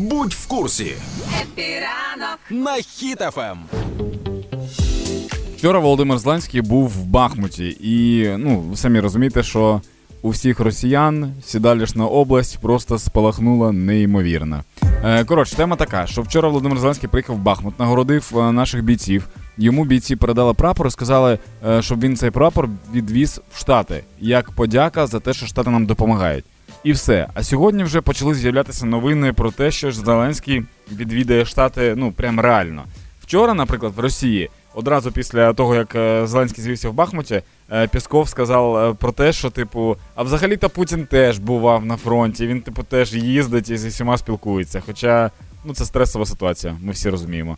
Будь 0.00 0.32
в 0.32 0.46
курсі 0.46 0.92
Happy 1.42 1.90
ранок 1.90 2.38
на 2.50 2.70
Хіт-ФМ. 2.70 3.56
Вчора 5.56 5.78
Володимир 5.78 6.18
Зеленський 6.18 6.60
був 6.60 6.88
в 6.88 7.04
Бахмуті, 7.04 7.76
і 7.80 8.26
ну 8.38 8.60
ви 8.60 8.76
самі 8.76 9.00
розумієте, 9.00 9.42
що 9.42 9.80
у 10.22 10.30
всіх 10.30 10.60
росіян 10.60 11.32
сідалищна 11.44 12.06
область 12.06 12.58
просто 12.58 12.98
спалахнула 12.98 13.72
неймовірно. 13.72 14.64
Е, 15.04 15.24
коротше, 15.24 15.56
тема 15.56 15.76
така, 15.76 16.06
що 16.06 16.22
вчора 16.22 16.48
Володимир 16.48 16.78
Зеленський 16.78 17.08
приїхав 17.08 17.36
в 17.36 17.38
Бахмут, 17.38 17.78
нагородив 17.78 18.32
е, 18.36 18.52
наших 18.52 18.84
бійців. 18.84 19.28
Йому 19.56 19.84
бійці 19.84 20.16
передали 20.16 20.54
прапор 20.54 20.86
і 20.86 20.90
сказали, 20.90 21.38
е, 21.68 21.82
щоб 21.82 22.00
він 22.00 22.16
цей 22.16 22.30
прапор 22.30 22.68
відвіз 22.94 23.40
в 23.52 23.60
Штати 23.60 24.04
як 24.20 24.50
подяка 24.50 25.06
за 25.06 25.20
те, 25.20 25.32
що 25.32 25.46
Штати 25.46 25.70
нам 25.70 25.86
допомагають. 25.86 26.44
І 26.84 26.92
все. 26.92 27.28
А 27.34 27.42
сьогодні 27.42 27.84
вже 27.84 28.00
почали 28.00 28.34
з'являтися 28.34 28.86
новини 28.86 29.32
про 29.32 29.50
те, 29.50 29.70
що 29.70 29.90
ж 29.90 30.00
Зеленський 30.00 30.62
відвідає 30.92 31.44
Штати 31.44 31.94
ну 31.96 32.12
прям 32.12 32.40
реально. 32.40 32.84
Вчора, 33.20 33.54
наприклад, 33.54 33.92
в 33.96 34.00
Росії, 34.00 34.50
одразу 34.74 35.12
після 35.12 35.52
того, 35.52 35.74
як 35.74 35.94
е, 35.94 36.26
Зеленський 36.26 36.64
звівся 36.64 36.90
в 36.90 36.92
Бахмуті, 36.92 37.42
е, 37.72 37.88
Пісков 37.88 38.28
сказав 38.28 38.76
е, 38.76 38.94
про 38.94 39.12
те, 39.12 39.32
що, 39.32 39.50
типу, 39.50 39.96
а 40.14 40.22
взагалі-то 40.22 40.70
Путін 40.70 41.06
теж 41.06 41.38
бував 41.38 41.86
на 41.86 41.96
фронті, 41.96 42.46
він, 42.46 42.60
типу, 42.60 42.82
теж 42.82 43.14
їздить 43.14 43.70
і 43.70 43.76
зі 43.76 43.88
всіма 43.88 44.18
спілкується. 44.18 44.82
Хоча 44.86 45.30
ну, 45.64 45.74
це 45.74 45.84
стресова 45.84 46.26
ситуація, 46.26 46.76
ми 46.82 46.92
всі 46.92 47.10
розуміємо. 47.10 47.56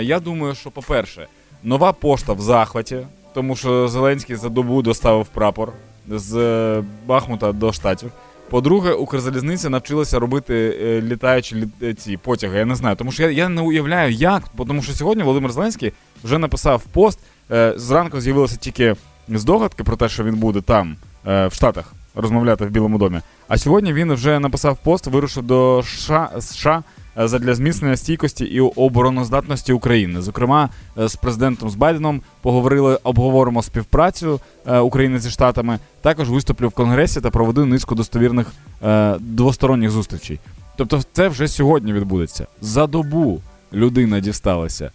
Я 0.00 0.20
думаю, 0.20 0.54
що, 0.54 0.70
по-перше, 0.70 1.26
нова 1.62 1.92
пошта 1.92 2.32
в 2.32 2.40
захваті, 2.40 2.98
тому 3.34 3.56
що 3.56 3.88
Зеленський 3.88 4.36
за 4.36 4.48
добу 4.48 4.82
доставив 4.82 5.26
прапор 5.26 5.72
з 6.08 6.82
Бахмута 7.06 7.52
до 7.52 7.72
Штатів. 7.72 8.12
По-друге, 8.50 8.92
Укрзалізниця 8.92 9.68
навчилася 9.70 10.18
робити 10.18 10.78
е, 10.82 11.00
літаючі 11.02 11.56
лі- 11.56 11.68
е, 11.82 11.94
ці 11.94 12.16
потяги. 12.16 12.58
Я 12.58 12.64
не 12.64 12.74
знаю, 12.76 12.96
тому 12.96 13.12
що 13.12 13.22
я, 13.22 13.30
я 13.30 13.48
не 13.48 13.62
уявляю, 13.62 14.12
як. 14.12 14.42
Тому 14.56 14.82
що 14.82 14.92
сьогодні 14.92 15.22
Володимир 15.22 15.52
Зеленський 15.52 15.92
вже 16.24 16.38
написав 16.38 16.82
пост. 16.82 17.18
Е, 17.50 17.72
зранку 17.76 18.20
з'явилися 18.20 18.56
тільки 18.56 18.94
здогадки 19.28 19.84
про 19.84 19.96
те, 19.96 20.08
що 20.08 20.24
він 20.24 20.34
буде 20.34 20.60
там, 20.60 20.96
в 21.24 21.50
Штатах, 21.52 21.92
розмовляти 22.14 22.64
в 22.66 22.70
Білому 22.70 22.98
домі. 22.98 23.20
А 23.48 23.58
сьогодні 23.58 23.92
він 23.92 24.12
вже 24.12 24.38
написав 24.38 24.76
пост, 24.76 25.06
вирушив 25.06 25.42
до 25.42 25.82
США, 25.86 26.30
США 26.40 26.82
задля 27.16 27.54
зміцнення 27.54 27.96
стійкості 27.96 28.44
і 28.44 28.60
обороноздатності 28.60 29.72
України. 29.72 30.20
Зокрема, 30.20 30.68
е, 30.98 31.08
з 31.08 31.16
президентом 31.16 31.70
з 31.70 31.74
Байденом 31.74 32.20
поговорили, 32.42 32.98
обговоримо 33.02 33.62
співпрацю 33.62 34.40
е, 34.66 34.78
України 34.78 35.18
зі 35.18 35.30
Штатами. 35.30 35.78
Також 36.02 36.30
виступлю 36.30 36.68
в 36.68 36.72
Конгресі 36.72 37.20
та 37.20 37.30
проведу 37.30 37.66
низку 37.66 37.94
достовірних 37.94 38.52
е, 38.84 39.16
двосторонніх 39.20 39.90
зустрічей. 39.90 40.38
Тобто, 40.76 41.02
це 41.12 41.28
вже 41.28 41.48
сьогодні 41.48 41.92
відбудеться. 41.92 42.46
За 42.60 42.86
добу 42.86 43.40
людина 43.72 44.20
дісталася. 44.20 44.90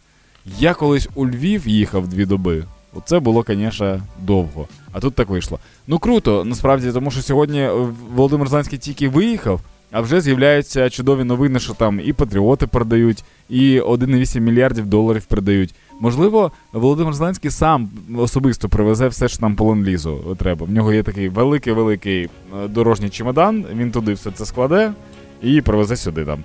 Я 0.60 0.74
колись 0.74 1.10
у 1.16 1.28
Львів 1.28 1.68
їхав 1.68 2.08
дві 2.08 2.26
доби. 2.26 2.64
Оце 2.94 3.20
було, 3.20 3.46
звісно, 3.48 4.02
довго. 4.22 4.68
А 4.92 5.00
тут 5.00 5.16
так 5.16 5.30
вийшло. 5.30 5.60
Ну 5.88 6.00
круто, 6.00 6.46
насправді, 6.46 6.92
тому 6.92 7.12
що 7.12 7.22
сьогодні 7.22 7.60
е, 7.62 7.72
Володимир 8.14 8.48
Зеленський 8.48 8.80
тільки 8.80 9.10
виїхав, 9.10 9.62
а 9.96 10.02
вже 10.02 10.22
з'являються 10.22 10.90
чудові 10.90 11.24
новини, 11.24 11.60
що 11.60 11.74
там 11.74 12.02
і 12.04 12.14
патріоти 12.14 12.68
продають, 12.68 13.24
і 13.50 13.80
1,8 13.80 14.40
мільярдів 14.40 14.86
доларів 14.86 15.26
продають. 15.26 15.76
Можливо, 16.00 16.52
Володимир 16.74 17.14
Зеленський 17.14 17.52
сам 17.52 17.90
особисто 18.18 18.70
привезе 18.70 19.08
все, 19.08 19.28
що 19.28 19.38
нам 19.42 19.56
по 19.56 19.66
ленд-лізу 19.66 20.36
треба. 20.36 20.66
В 20.66 20.72
нього 20.72 20.94
є 20.94 21.04
такий 21.04 21.30
великий-великий 21.30 22.24
е, 22.24 22.30
дорожній 22.68 23.10
чемодан, 23.10 23.66
він 23.74 23.92
туди 23.92 24.14
все 24.14 24.32
це 24.32 24.46
складе 24.46 24.94
і 25.42 25.62
привезе 25.62 25.96
сюди 25.96 26.26
там. 26.26 26.44